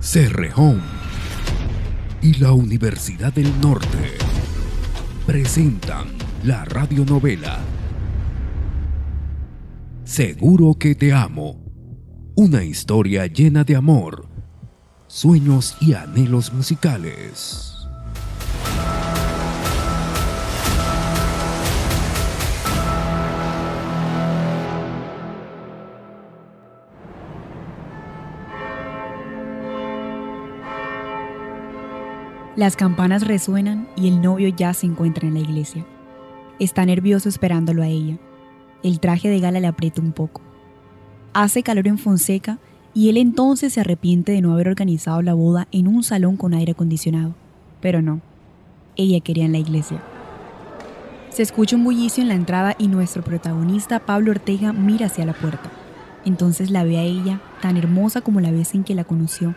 [0.00, 0.80] Cerrejón
[2.22, 4.16] y la Universidad del Norte
[5.26, 6.06] presentan
[6.44, 7.58] la radionovela
[10.08, 11.60] Seguro que te amo.
[12.34, 14.26] Una historia llena de amor,
[15.06, 17.77] sueños y anhelos musicales.
[32.58, 35.86] Las campanas resuenan y el novio ya se encuentra en la iglesia.
[36.58, 38.18] Está nervioso esperándolo a ella.
[38.82, 40.40] El traje de gala le aprieta un poco.
[41.34, 42.58] Hace calor en Fonseca
[42.94, 46.52] y él entonces se arrepiente de no haber organizado la boda en un salón con
[46.52, 47.36] aire acondicionado.
[47.80, 48.22] Pero no,
[48.96, 50.02] ella quería en la iglesia.
[51.30, 55.32] Se escucha un bullicio en la entrada y nuestro protagonista, Pablo Ortega, mira hacia la
[55.32, 55.70] puerta.
[56.24, 59.54] Entonces la ve a ella, tan hermosa como la vez en que la conoció.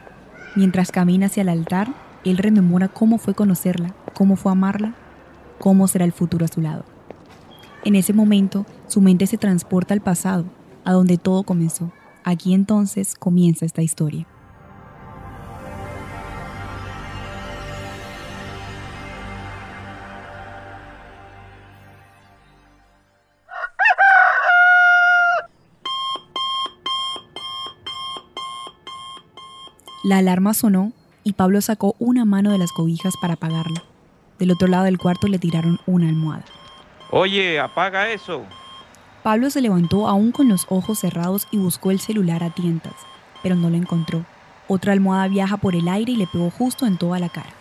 [0.56, 1.88] Mientras camina hacia el altar,
[2.30, 4.94] él rememora cómo fue conocerla, cómo fue amarla,
[5.60, 6.86] cómo será el futuro a su lado.
[7.84, 10.46] En ese momento, su mente se transporta al pasado,
[10.84, 11.92] a donde todo comenzó.
[12.24, 14.28] Aquí entonces comienza esta historia.
[30.04, 33.84] La alarma sonó y Pablo sacó una mano de las cobijas para apagarla.
[34.40, 36.46] Del otro lado del cuarto le tiraron una almohada.
[37.12, 38.44] Oye, apaga eso.
[39.24, 42.96] Pablo se levantó aún con los ojos cerrados y buscó el celular a tientas,
[43.44, 44.26] pero no lo encontró.
[44.68, 47.54] Otra almohada viaja por el aire y le pegó justo en toda la cara.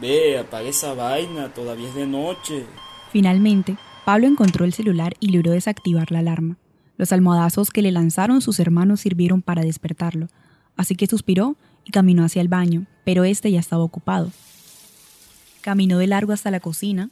[0.00, 2.64] Ve, apaga esa vaina, todavía es de noche.
[3.12, 6.56] Finalmente, Pablo encontró el celular y logró desactivar la alarma.
[6.96, 10.28] Los almohadazos que le lanzaron sus hermanos sirvieron para despertarlo,
[10.76, 14.32] así que suspiró y caminó hacia el baño, pero este ya estaba ocupado.
[15.60, 17.10] Caminó de largo hasta la cocina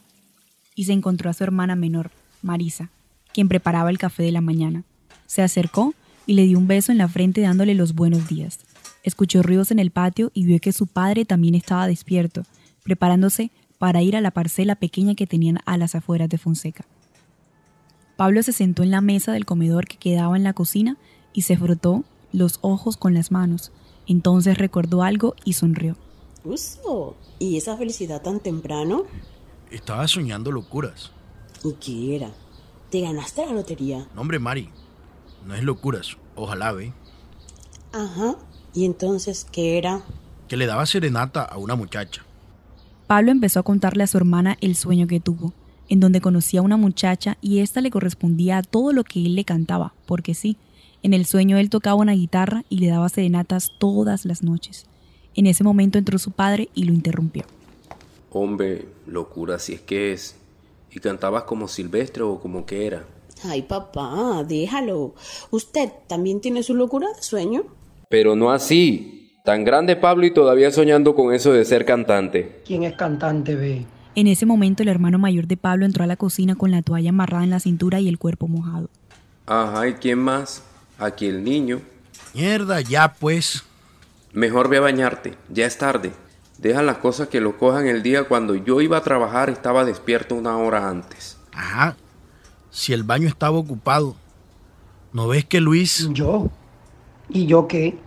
[0.75, 2.11] y se encontró a su hermana menor,
[2.43, 2.91] Marisa,
[3.33, 4.85] quien preparaba el café de la mañana.
[5.27, 5.95] Se acercó
[6.27, 8.59] y le dio un beso en la frente dándole los buenos días.
[9.03, 12.45] Escuchó ruidos en el patio y vio que su padre también estaba despierto,
[12.83, 16.85] preparándose para ir a la parcela pequeña que tenían a las afueras de Fonseca.
[18.17, 20.97] Pablo se sentó en la mesa del comedor que quedaba en la cocina
[21.33, 23.73] y se frotó los ojos con las manos,
[24.07, 25.97] entonces recordó algo y sonrió.
[26.45, 29.05] Uso, ¿y esa felicidad tan temprano?
[29.71, 31.13] Estaba soñando locuras.
[31.65, 32.31] ¿Y qué era?
[32.91, 34.09] ¿Te ganaste la lotería?
[34.15, 34.69] No, hombre, Mari,
[35.47, 36.17] no es locuras.
[36.35, 36.93] Ojalá, ve.
[37.93, 38.37] Ajá.
[38.75, 40.03] ¿Y entonces qué era?
[40.49, 42.25] Que le daba serenata a una muchacha.
[43.07, 45.53] Pablo empezó a contarle a su hermana el sueño que tuvo,
[45.89, 49.35] en donde conocía a una muchacha y ésta le correspondía a todo lo que él
[49.35, 50.57] le cantaba, porque sí,
[51.03, 54.87] en el sueño él tocaba una guitarra y le daba serenatas todas las noches.
[55.35, 57.45] En ese momento entró su padre y lo interrumpió.
[58.31, 60.37] Hombre, locura si es que es.
[60.91, 63.05] ¿Y cantabas como silvestre o como que era?
[63.45, 65.15] Ay, papá, déjalo.
[65.51, 67.65] ¿Usted también tiene su locura de sueño?
[68.09, 69.33] Pero no así.
[69.45, 72.63] Tan grande Pablo y todavía soñando con eso de ser cantante.
[72.65, 73.85] ¿Quién es cantante, ve?
[74.15, 77.11] En ese momento el hermano mayor de Pablo entró a la cocina con la toalla
[77.11, 78.89] amarrada en la cintura y el cuerpo mojado.
[79.47, 80.63] Ajá, ¿y quién más?
[81.03, 81.81] Aquí el niño.
[82.33, 83.65] Mierda, ya pues.
[84.33, 86.13] Mejor ve a bañarte, ya es tarde.
[86.59, 90.37] Deja las cosas que lo cojan el día cuando yo iba a trabajar estaba despierto
[90.37, 91.39] una hora antes.
[91.53, 91.97] Ajá.
[92.71, 94.15] Si el baño estaba ocupado.
[95.13, 96.09] ¿No ves que Luis...
[96.13, 96.51] Yo.
[97.29, 97.99] ¿Y yo qué?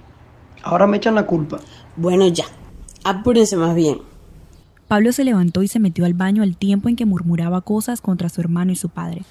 [0.64, 1.60] Ahora me echan la culpa.
[1.98, 2.46] Bueno, ya.
[3.04, 4.00] Apúrense más bien.
[4.88, 8.30] Pablo se levantó y se metió al baño al tiempo en que murmuraba cosas contra
[8.30, 9.24] su hermano y su padre.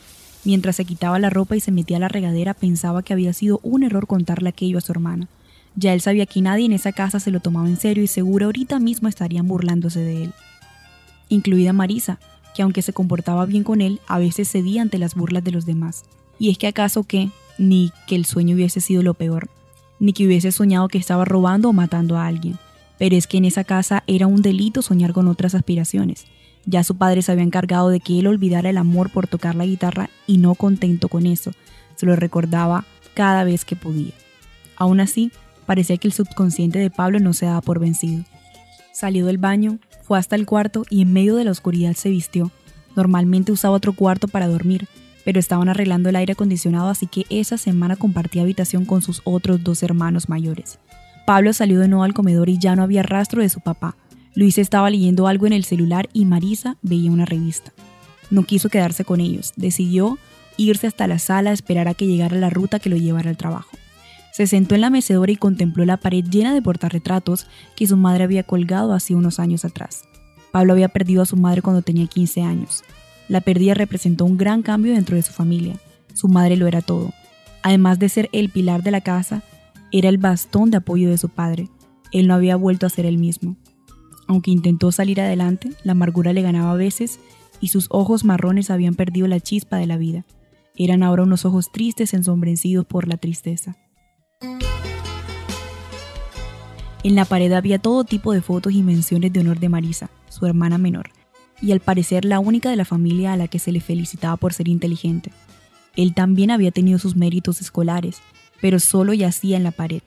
[0.44, 3.60] Mientras se quitaba la ropa y se metía a la regadera, pensaba que había sido
[3.62, 5.28] un error contarle aquello a su hermana.
[5.77, 8.47] Ya él sabía que nadie en esa casa se lo tomaba en serio y seguro
[8.47, 10.32] ahorita mismo estarían burlándose de él.
[11.28, 12.19] Incluida Marisa,
[12.55, 15.66] que aunque se comportaba bien con él, a veces cedía ante las burlas de los
[15.66, 16.05] demás.
[16.38, 19.49] Y es que acaso que, ni que el sueño hubiese sido lo peor,
[19.99, 22.58] ni que hubiese soñado que estaba robando o matando a alguien,
[22.99, 26.26] pero es que en esa casa era un delito soñar con otras aspiraciones,
[26.66, 29.66] ya su padre se había encargado de que él olvidara el amor por tocar la
[29.66, 31.52] guitarra y no contento con eso,
[31.96, 32.84] se lo recordaba
[33.14, 34.12] cada vez que podía.
[34.76, 35.31] Aún así,
[35.66, 38.25] parecía que el subconsciente de Pablo no se daba por vencido.
[38.93, 42.50] Salió del baño, fue hasta el cuarto y en medio de la oscuridad se vistió.
[42.96, 44.87] Normalmente usaba otro cuarto para dormir,
[45.25, 49.64] pero estaban arreglando el aire acondicionado así que esa semana compartía habitación con sus otros
[49.64, 50.78] dos hermanos mayores.
[51.26, 53.96] Pablo salió de nuevo al comedor y ya no había rastro de su papá,
[54.35, 57.73] Luis estaba leyendo algo en el celular y Marisa veía una revista.
[58.31, 60.19] No quiso quedarse con ellos, decidió
[60.57, 63.37] irse hasta la sala a esperar a que llegara la ruta que lo llevara al
[63.37, 63.71] trabajo.
[64.33, 67.47] Se sentó en la mecedora y contempló la pared llena de portarretratos
[67.77, 70.03] que su madre había colgado hace unos años atrás.
[70.51, 72.83] Pablo había perdido a su madre cuando tenía 15 años.
[73.29, 75.77] La pérdida representó un gran cambio dentro de su familia.
[76.13, 77.13] Su madre lo era todo.
[77.63, 79.43] Además de ser el pilar de la casa,
[79.93, 81.69] era el bastón de apoyo de su padre.
[82.11, 83.57] Él no había vuelto a ser el mismo.
[84.26, 87.21] Aunque intentó salir adelante, la amargura le ganaba a veces
[87.61, 90.25] y sus ojos marrones habían perdido la chispa de la vida.
[90.76, 93.76] Eran ahora unos ojos tristes ensombrecidos por la tristeza.
[97.05, 100.47] En la pared había todo tipo de fotos y menciones de honor de Marisa, su
[100.47, 101.11] hermana menor,
[101.61, 104.55] y al parecer la única de la familia a la que se le felicitaba por
[104.55, 105.31] ser inteligente.
[105.97, 108.23] Él también había tenido sus méritos escolares,
[108.61, 110.03] pero solo yacía en la pared.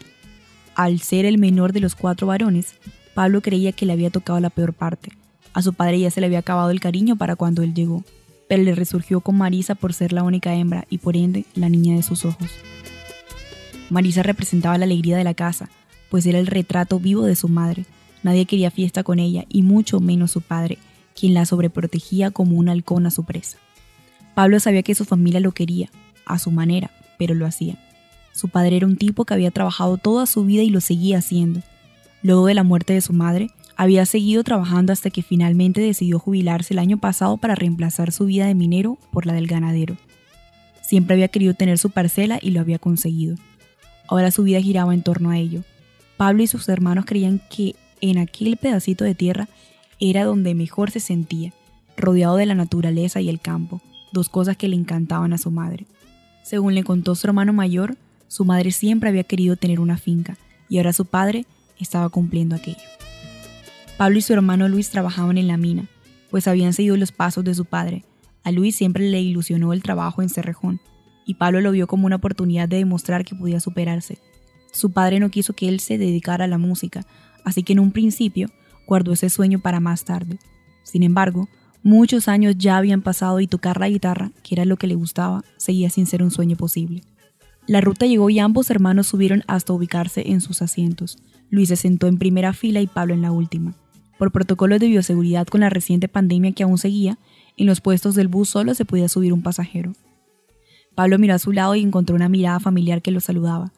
[0.76, 2.74] Al ser el menor de los cuatro varones,
[3.18, 5.10] Pablo creía que le había tocado la peor parte.
[5.54, 8.04] A su padre ya se le había acabado el cariño para cuando él llegó,
[8.48, 11.96] pero le resurgió con Marisa por ser la única hembra y por ende la niña
[11.96, 12.52] de sus ojos.
[13.90, 15.68] Marisa representaba la alegría de la casa,
[16.12, 17.88] pues era el retrato vivo de su madre.
[18.22, 20.78] Nadie quería fiesta con ella y mucho menos su padre,
[21.20, 23.58] quien la sobreprotegía como un halcón a su presa.
[24.36, 25.90] Pablo sabía que su familia lo quería,
[26.28, 27.80] a su manera, pero lo hacía.
[28.32, 31.64] Su padre era un tipo que había trabajado toda su vida y lo seguía haciendo.
[32.24, 36.74] Luego de la muerte de su madre, había seguido trabajando hasta que finalmente decidió jubilarse
[36.74, 39.98] el año pasado para reemplazar su vida de minero por la del ganadero.
[40.82, 43.36] Siempre había querido tener su parcela y lo había conseguido.
[44.08, 45.64] Ahora su vida giraba en torno a ello.
[46.18, 49.48] Pablo y sus hermanos creían que en aquel pedacito de tierra
[50.00, 51.54] era donde mejor se sentía,
[51.98, 53.82] rodeado de la naturaleza y el campo,
[54.12, 55.86] dos cosas que le encantaban a su madre.
[56.42, 57.98] Según le contó su hermano mayor,
[58.28, 60.38] su madre siempre había querido tener una finca
[60.70, 61.46] y ahora su padre
[61.80, 62.78] estaba cumpliendo aquello.
[63.98, 65.88] Pablo y su hermano Luis trabajaban en la mina,
[66.30, 68.04] pues habían seguido los pasos de su padre.
[68.44, 70.80] A Luis siempre le ilusionó el trabajo en Cerrejón,
[71.26, 74.20] y Pablo lo vio como una oportunidad de demostrar que podía superarse.
[74.72, 77.06] Su padre no quiso que él se dedicara a la música,
[77.44, 78.50] así que en un principio
[78.86, 80.38] guardó ese sueño para más tarde.
[80.84, 81.50] Sin embargo,
[81.84, 85.44] muchos años ya habían pasado y tocar la guitarra, que era lo que le gustaba,
[85.58, 87.02] seguía sin ser un sueño posible.
[87.68, 91.18] La ruta llegó y ambos hermanos subieron hasta ubicarse en sus asientos.
[91.50, 93.76] Luis se sentó en primera fila y Pablo en la última.
[94.18, 97.20] Por protocolos de bioseguridad con la reciente pandemia que aún seguía,
[97.58, 99.94] en los puestos del bus solo se podía subir un pasajero.
[100.96, 103.74] Pablo miró a su lado y encontró una mirada familiar que lo saludaba.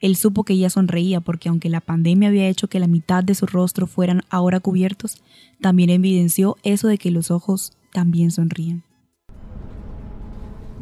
[0.00, 3.34] Él supo que ella sonreía porque aunque la pandemia había hecho que la mitad de
[3.34, 5.18] su rostro fueran ahora cubiertos,
[5.60, 8.84] también evidenció eso de que los ojos también sonrían.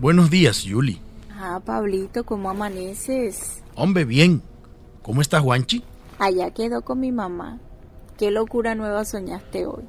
[0.00, 1.00] Buenos días, Yuli.
[1.44, 3.64] Ah, Pablito, ¿cómo amaneces?
[3.74, 4.42] Hombre, bien.
[5.02, 5.82] ¿Cómo estás, Juanchi?
[6.20, 7.58] Allá quedó con mi mamá.
[8.16, 9.82] ¿Qué locura nueva soñaste hoy?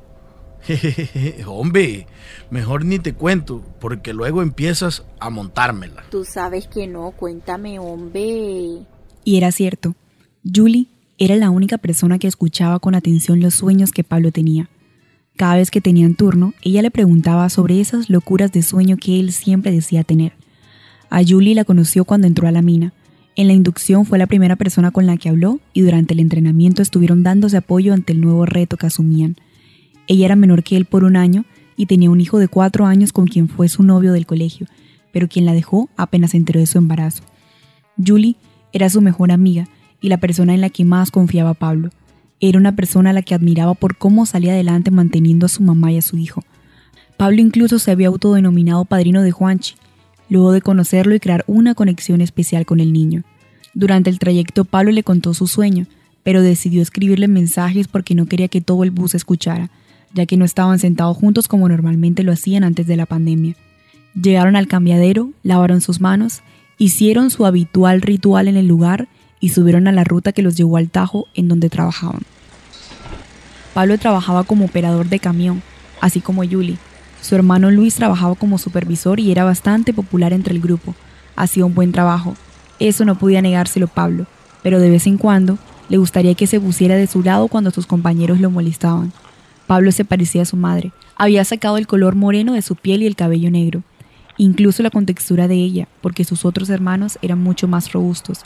[1.45, 2.07] Hombre,
[2.49, 6.03] mejor ni te cuento, porque luego empiezas a montármela.
[6.09, 8.87] Tú sabes que no, cuéntame, hombre.
[9.23, 9.93] Y era cierto,
[10.43, 10.87] Julie
[11.19, 14.71] era la única persona que escuchaba con atención los sueños que Pablo tenía.
[15.37, 19.31] Cada vez que tenían turno, ella le preguntaba sobre esas locuras de sueño que él
[19.31, 20.33] siempre decía tener.
[21.13, 22.91] A Julie la conoció cuando entró a la mina.
[23.35, 26.81] En la inducción fue la primera persona con la que habló y durante el entrenamiento
[26.81, 29.35] estuvieron dándose apoyo ante el nuevo reto que asumían.
[30.07, 31.45] Ella era menor que él por un año
[31.75, 34.65] y tenía un hijo de cuatro años con quien fue su novio del colegio,
[35.11, 37.21] pero quien la dejó apenas se enteró de su embarazo.
[38.03, 38.35] Julie
[38.71, 39.67] era su mejor amiga
[40.01, 41.91] y la persona en la que más confiaba Pablo.
[42.39, 45.91] Era una persona a la que admiraba por cómo salía adelante manteniendo a su mamá
[45.91, 46.43] y a su hijo.
[47.17, 49.75] Pablo incluso se había autodenominado padrino de Juanchi,
[50.29, 53.23] luego de conocerlo y crear una conexión especial con el niño.
[53.73, 55.87] Durante el trayecto Pablo le contó su sueño,
[56.23, 59.69] pero decidió escribirle mensajes porque no quería que todo el bus escuchara,
[60.13, 63.55] ya que no estaban sentados juntos como normalmente lo hacían antes de la pandemia.
[64.19, 66.41] Llegaron al cambiadero, lavaron sus manos,
[66.77, 69.07] hicieron su habitual ritual en el lugar
[69.39, 72.21] y subieron a la ruta que los llevó al Tajo en donde trabajaban.
[73.73, 75.63] Pablo trabajaba como operador de camión,
[75.99, 76.77] así como Yuli.
[77.23, 80.93] Su hermano Luis trabajaba como supervisor y era bastante popular entre el grupo.
[81.37, 82.35] Hacía un buen trabajo.
[82.79, 84.25] Eso no podía negárselo Pablo,
[84.61, 87.87] pero de vez en cuando le gustaría que se pusiera de su lado cuando sus
[87.87, 89.13] compañeros lo molestaban.
[89.67, 90.91] Pablo se parecía a su madre.
[91.15, 93.83] Había sacado el color moreno de su piel y el cabello negro,
[94.37, 98.39] incluso la contextura de ella, porque sus otros hermanos eran mucho más robustos.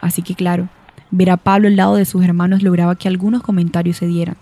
[0.00, 0.68] Así que claro,
[1.12, 4.36] ver a Pablo al lado de sus hermanos lograba que algunos comentarios se dieran.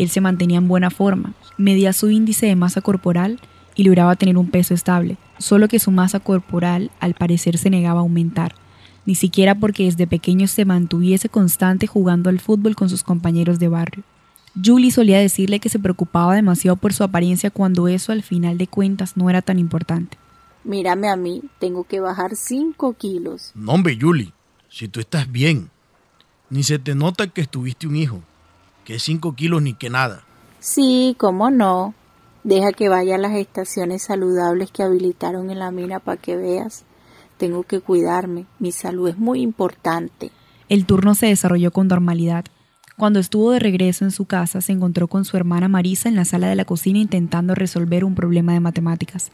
[0.00, 3.38] Él se mantenía en buena forma, medía su índice de masa corporal
[3.74, 8.00] y lograba tener un peso estable, solo que su masa corporal al parecer se negaba
[8.00, 8.54] a aumentar,
[9.04, 13.68] ni siquiera porque desde pequeño se mantuviese constante jugando al fútbol con sus compañeros de
[13.68, 14.02] barrio.
[14.64, 18.68] Julie solía decirle que se preocupaba demasiado por su apariencia cuando eso al final de
[18.68, 20.16] cuentas no era tan importante.
[20.64, 23.52] Mírame a mí, tengo que bajar 5 kilos.
[23.54, 24.32] No, hombre, Julie,
[24.70, 25.68] Si tú estás bien,
[26.48, 28.22] ni se te nota que estuviste un hijo,
[28.90, 30.24] que cinco kilos ni que nada.
[30.58, 31.94] Sí, cómo no.
[32.42, 36.84] Deja que vaya a las estaciones saludables que habilitaron en la mina para que veas.
[37.36, 40.32] Tengo que cuidarme, mi salud es muy importante.
[40.68, 42.46] El turno se desarrolló con normalidad.
[42.98, 46.24] Cuando estuvo de regreso en su casa, se encontró con su hermana Marisa en la
[46.24, 49.30] sala de la cocina intentando resolver un problema de matemáticas.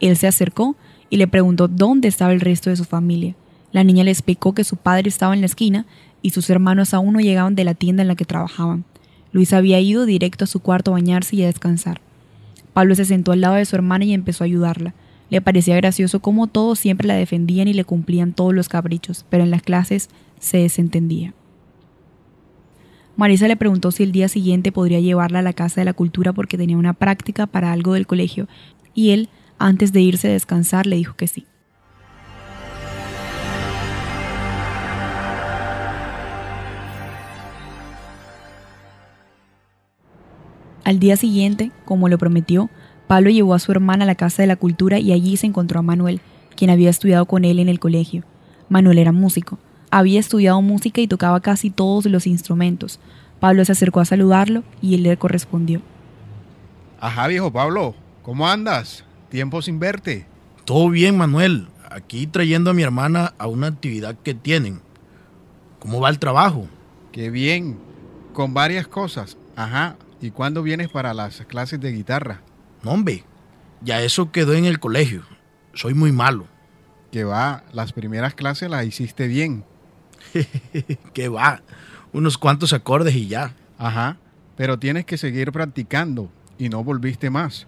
[0.00, 0.76] Él se acercó
[1.10, 3.36] y le preguntó dónde estaba el resto de su familia.
[3.70, 5.84] La niña le explicó que su padre estaba en la esquina
[6.22, 8.86] y sus hermanos aún no llegaban de la tienda en la que trabajaban.
[9.34, 12.00] Luis había ido directo a su cuarto a bañarse y a descansar.
[12.72, 14.94] Pablo se sentó al lado de su hermana y empezó a ayudarla.
[15.28, 19.42] Le parecía gracioso cómo todos siempre la defendían y le cumplían todos los caprichos, pero
[19.42, 21.34] en las clases se desentendía.
[23.16, 26.32] Marisa le preguntó si el día siguiente podría llevarla a la Casa de la Cultura
[26.32, 28.46] porque tenía una práctica para algo del colegio,
[28.94, 31.44] y él, antes de irse a descansar, le dijo que sí.
[40.84, 42.68] Al día siguiente, como lo prometió,
[43.06, 45.78] Pablo llevó a su hermana a la Casa de la Cultura y allí se encontró
[45.78, 46.20] a Manuel,
[46.56, 48.22] quien había estudiado con él en el colegio.
[48.68, 49.58] Manuel era músico.
[49.90, 53.00] Había estudiado música y tocaba casi todos los instrumentos.
[53.40, 55.80] Pablo se acercó a saludarlo y él le correspondió.
[57.00, 59.04] Ajá, viejo Pablo, ¿cómo andas?
[59.30, 60.26] Tiempo sin verte.
[60.66, 61.68] Todo bien, Manuel.
[61.90, 64.80] Aquí trayendo a mi hermana a una actividad que tienen.
[65.78, 66.66] ¿Cómo va el trabajo?
[67.12, 67.78] Qué bien.
[68.32, 69.36] Con varias cosas.
[69.54, 69.96] Ajá.
[70.20, 72.40] ¿Y cuándo vienes para las clases de guitarra?
[72.82, 73.24] No, hombre,
[73.82, 75.22] ya eso quedó en el colegio.
[75.74, 76.46] Soy muy malo.
[77.10, 79.64] Que va, las primeras clases las hiciste bien.
[81.12, 81.62] que va,
[82.12, 83.54] unos cuantos acordes y ya.
[83.78, 84.16] Ajá,
[84.56, 87.66] pero tienes que seguir practicando y no volviste más.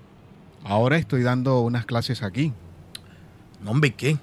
[0.64, 2.52] Ahora estoy dando unas clases aquí.
[3.62, 4.18] No, hombre, ¿qué?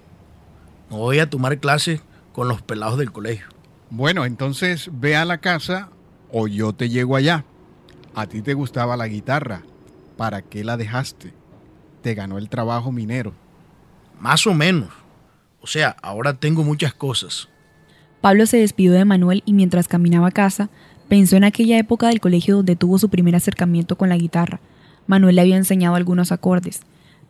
[0.90, 2.02] No voy a tomar clases
[2.34, 3.48] con los pelados del colegio.
[3.90, 5.90] Bueno, entonces ve a la casa
[6.32, 7.46] o yo te llego allá.
[8.16, 9.64] A ti te gustaba la guitarra.
[10.18, 11.34] ¿Para qué la dejaste?
[12.02, 13.34] Te ganó el trabajo minero.
[14.20, 14.90] Más o menos.
[15.62, 17.50] O sea, ahora tengo muchas cosas.
[18.22, 20.70] Pablo se despidió de Manuel y mientras caminaba a casa,
[21.10, 24.60] pensó en aquella época del colegio donde tuvo su primer acercamiento con la guitarra.
[25.08, 26.82] Manuel le había enseñado algunos acordes,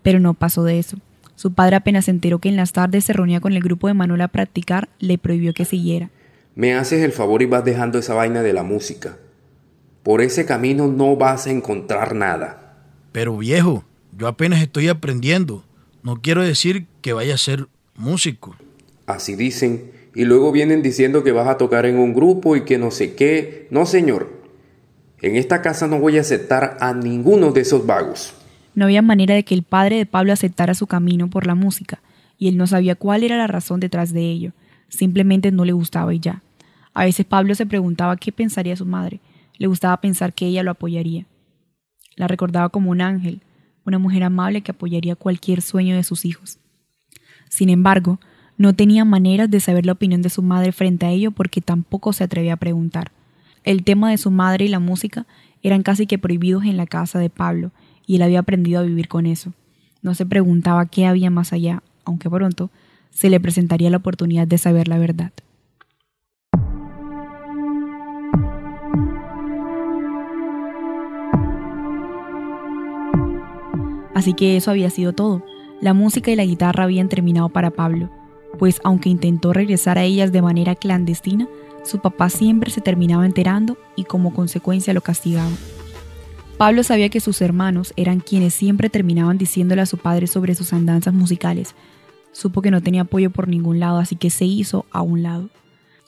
[0.04, 0.98] pero no pasó de eso.
[1.36, 3.94] Su padre apenas se enteró que en las tardes se reunía con el grupo de
[3.94, 6.10] Manuel a practicar, le prohibió que siguiera.
[6.56, 9.18] Me haces el favor y vas dejando esa vaina de la música.
[10.04, 12.76] Por ese camino no vas a encontrar nada.
[13.14, 13.86] Pero viejo,
[14.18, 15.64] yo apenas estoy aprendiendo.
[16.04, 18.56] No quiero decir que vaya a ser músico.
[19.06, 22.78] Así dicen, y luego vienen diciendo que vas a tocar en un grupo y que
[22.78, 23.68] no sé qué.
[23.72, 24.44] No, señor.
[25.22, 28.34] En esta casa no voy a aceptar a ninguno de esos vagos.
[28.76, 32.00] No había manera de que el padre de Pablo aceptara su camino por la música,
[32.38, 34.52] y él no sabía cuál era la razón detrás de ello.
[34.90, 36.42] Simplemente no le gustaba y ya.
[36.94, 39.22] A veces Pablo se preguntaba qué pensaría su madre,
[39.64, 41.26] le gustaba pensar que ella lo apoyaría.
[42.18, 43.40] La recordaba como un ángel,
[43.86, 46.60] una mujer amable que apoyaría cualquier sueño de sus hijos.
[47.48, 48.20] Sin embargo,
[48.58, 52.12] no tenía maneras de saber la opinión de su madre frente a ello porque tampoco
[52.12, 53.14] se atrevía a preguntar.
[53.64, 55.28] El tema de su madre y la música
[55.62, 57.72] eran casi que prohibidos en la casa de Pablo,
[58.06, 59.54] y él había aprendido a vivir con eso.
[60.02, 62.70] No se preguntaba qué había más allá, aunque pronto
[63.12, 65.32] se le presentaría la oportunidad de saber la verdad.
[74.24, 75.44] Así que eso había sido todo.
[75.82, 78.10] La música y la guitarra habían terminado para Pablo,
[78.58, 81.46] pues aunque intentó regresar a ellas de manera clandestina,
[81.84, 85.52] su papá siempre se terminaba enterando y como consecuencia lo castigaba.
[86.58, 90.72] Pablo sabía que sus hermanos eran quienes siempre terminaban diciéndole a su padre sobre sus
[90.72, 91.76] andanzas musicales.
[92.32, 95.50] Supo que no tenía apoyo por ningún lado, así que se hizo a un lado.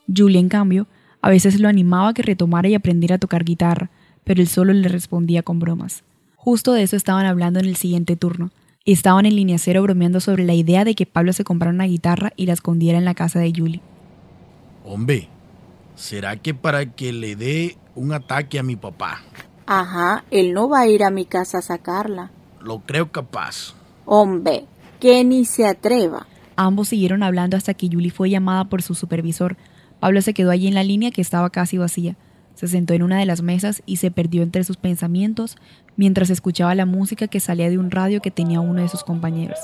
[0.08, 0.88] Julie, en cambio,
[1.22, 3.90] a veces lo animaba a que retomara y aprendiera a tocar guitarra,
[4.24, 6.05] pero él solo le respondía con bromas.
[6.46, 8.52] Justo de eso estaban hablando en el siguiente turno.
[8.86, 12.34] Estaban en línea cero bromeando sobre la idea de que Pablo se comprara una guitarra
[12.36, 13.82] y la escondiera en la casa de Julie.
[14.84, 15.28] Hombre,
[15.96, 19.24] ¿será que para que le dé un ataque a mi papá?
[19.66, 22.30] Ajá, él no va a ir a mi casa a sacarla.
[22.62, 23.74] Lo creo capaz.
[24.06, 24.66] Hombre,
[25.00, 26.28] que ni se atreva.
[26.58, 29.58] Ambos siguieron hablando hasta que Julie fue llamada por su supervisor.
[30.00, 32.16] Pablo se quedó allí en la línea que estaba casi vacía.
[32.56, 35.58] Se sentó en una de las mesas y se perdió entre sus pensamientos
[35.98, 39.60] mientras escuchaba la música que salía de un radio que tenía uno de sus compañeros.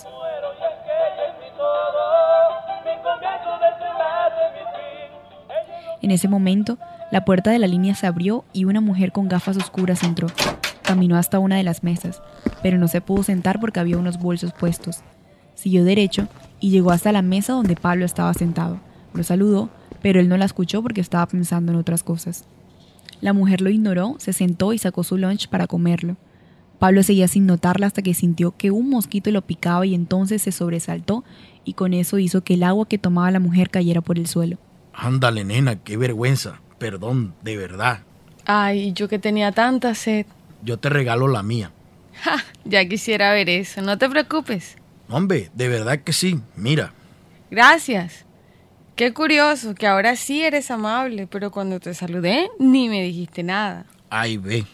[6.01, 6.77] En ese momento,
[7.11, 10.27] la puerta de la línea se abrió y una mujer con gafas oscuras entró.
[10.81, 12.21] Caminó hasta una de las mesas,
[12.63, 15.01] pero no se pudo sentar porque había unos bolsos puestos.
[15.53, 16.27] Siguió derecho
[16.59, 18.79] y llegó hasta la mesa donde Pablo estaba sentado.
[19.13, 19.69] Lo saludó,
[20.01, 22.45] pero él no la escuchó porque estaba pensando en otras cosas.
[23.21, 26.17] La mujer lo ignoró, se sentó y sacó su lunch para comerlo.
[26.79, 30.51] Pablo seguía sin notarla hasta que sintió que un mosquito lo picaba y entonces se
[30.51, 31.23] sobresaltó
[31.63, 34.57] y con eso hizo que el agua que tomaba la mujer cayera por el suelo.
[34.91, 36.59] Ándale, nena, qué vergüenza.
[36.79, 37.99] Perdón, de verdad.
[38.45, 40.25] Ay, yo que tenía tanta sed.
[40.63, 41.71] Yo te regalo la mía.
[42.23, 44.77] Ja, ya quisiera ver eso, no te preocupes.
[45.07, 46.93] Hombre, de verdad que sí, mira.
[47.51, 48.25] Gracias.
[48.95, 53.85] Qué curioso, que ahora sí eres amable, pero cuando te saludé ni me dijiste nada.
[54.09, 54.65] Ay, ve,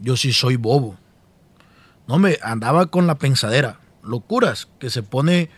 [0.00, 0.96] yo sí soy bobo.
[2.06, 5.48] No me andaba con la pensadera, locuras que se pone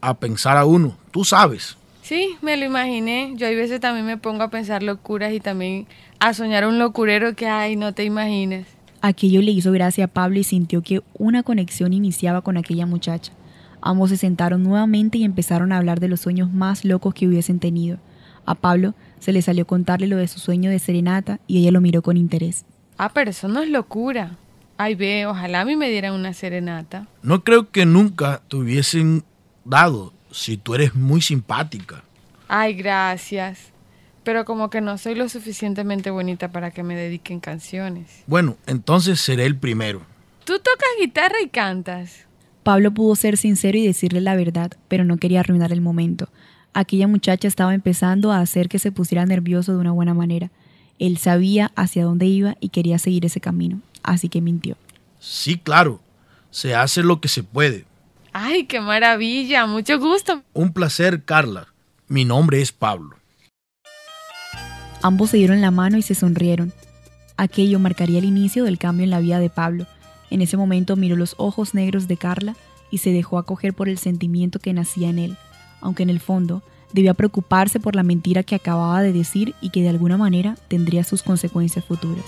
[0.00, 1.76] a pensar a uno, tú sabes.
[2.02, 3.32] Sí, me lo imaginé.
[3.36, 5.86] Yo hay veces también me pongo a pensar locuras y también
[6.20, 8.66] a soñar un locurero que, ay, no te imaginas.
[9.00, 13.32] Aquello le hizo gracia a Pablo y sintió que una conexión iniciaba con aquella muchacha.
[13.86, 17.60] Ambos se sentaron nuevamente y empezaron a hablar de los sueños más locos que hubiesen
[17.60, 17.98] tenido.
[18.46, 21.82] A Pablo se le salió contarle lo de su sueño de serenata y ella lo
[21.82, 22.64] miró con interés.
[22.96, 24.38] Ah, pero eso no es locura.
[24.78, 27.08] Ay, ve, ojalá a mí me dieran una serenata.
[27.22, 29.22] No creo que nunca te hubiesen
[29.66, 32.02] dado si tú eres muy simpática.
[32.48, 33.70] Ay, gracias.
[34.22, 38.24] Pero como que no soy lo suficientemente bonita para que me dediquen canciones.
[38.26, 40.00] Bueno, entonces seré el primero.
[40.46, 42.24] Tú tocas guitarra y cantas.
[42.64, 46.28] Pablo pudo ser sincero y decirle la verdad, pero no quería arruinar el momento.
[46.72, 50.50] Aquella muchacha estaba empezando a hacer que se pusiera nervioso de una buena manera.
[50.98, 54.76] Él sabía hacia dónde iba y quería seguir ese camino, así que mintió.
[55.20, 56.00] Sí, claro.
[56.50, 57.84] Se hace lo que se puede.
[58.32, 59.66] Ay, qué maravilla.
[59.66, 60.42] Mucho gusto.
[60.54, 61.68] Un placer, Carla.
[62.08, 63.16] Mi nombre es Pablo.
[65.02, 66.72] Ambos se dieron la mano y se sonrieron.
[67.36, 69.86] Aquello marcaría el inicio del cambio en la vida de Pablo.
[70.34, 72.56] En ese momento miró los ojos negros de Carla
[72.90, 75.36] y se dejó acoger por el sentimiento que nacía en él,
[75.80, 76.60] aunque en el fondo
[76.92, 81.04] debía preocuparse por la mentira que acababa de decir y que de alguna manera tendría
[81.04, 82.24] sus consecuencias futuras.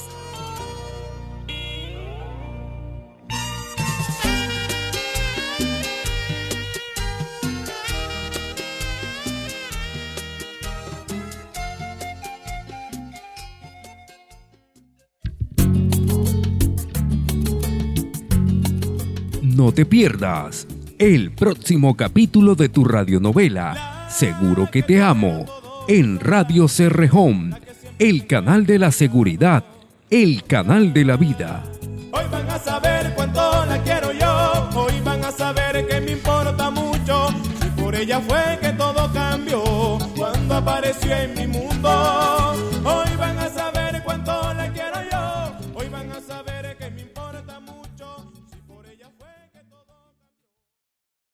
[19.57, 20.67] No te pierdas
[20.99, 25.47] el próximo capítulo de tu radionovela Seguro que te amo
[25.89, 27.59] en Radio Cerrejón,
[27.99, 29.65] el canal de la seguridad,
[30.11, 31.65] el canal de la vida.
[32.13, 36.69] Hoy van a saber cuánto la quiero yo, hoy van a saber que me importa
[36.69, 37.29] mucho,
[37.67, 42.46] y por ella fue que todo cambió, cuando apareció en mi mundo.